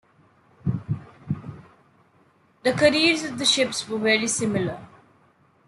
[2.63, 4.79] The careers of the ships were very similar.